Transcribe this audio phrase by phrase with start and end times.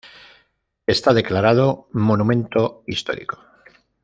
[0.87, 3.37] Está declarado Monumento Histórico.